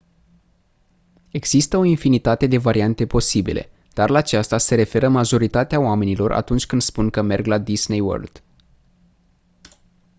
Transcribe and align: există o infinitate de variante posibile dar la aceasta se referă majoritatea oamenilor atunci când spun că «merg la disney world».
există 1.29 1.77
o 1.77 1.83
infinitate 1.83 2.47
de 2.47 2.57
variante 2.57 3.05
posibile 3.07 3.69
dar 3.93 4.09
la 4.09 4.17
aceasta 4.17 4.57
se 4.57 4.75
referă 4.75 5.09
majoritatea 5.09 5.79
oamenilor 5.79 6.31
atunci 6.31 6.65
când 6.65 6.81
spun 6.81 7.09
că 7.09 7.21
«merg 7.21 7.45
la 7.45 7.57
disney 7.57 7.99
world». 7.99 8.41